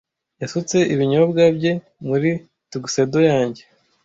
[0.41, 1.71] Yasutse ibinyobwa bye
[2.07, 2.29] muri
[2.71, 3.61] tuxedo yanjye.